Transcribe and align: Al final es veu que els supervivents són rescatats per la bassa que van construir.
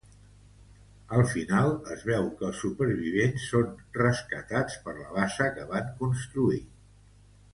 Al 1.17 1.23
final 1.31 1.73
es 1.95 1.99
veu 2.11 2.29
que 2.39 2.47
els 2.47 2.63
supervivents 2.65 3.45
són 3.51 3.69
rescatats 3.99 4.79
per 4.87 4.95
la 5.01 5.07
bassa 5.21 5.51
que 5.59 5.67
van 5.75 5.95
construir. 6.03 6.61